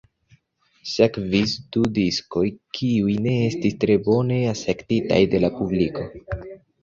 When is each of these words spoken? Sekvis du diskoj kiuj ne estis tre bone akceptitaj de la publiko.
Sekvis 0.91 1.51
du 1.75 1.83
diskoj 1.97 2.45
kiuj 2.79 3.17
ne 3.27 3.35
estis 3.49 3.77
tre 3.85 3.99
bone 4.07 4.41
akceptitaj 4.53 5.19
de 5.35 5.45
la 5.45 5.55
publiko. 5.61 6.09